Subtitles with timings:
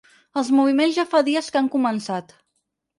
[0.41, 2.39] Els moviments ja fa dies que han començat.